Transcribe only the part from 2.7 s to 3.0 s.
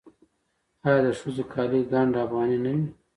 وي؟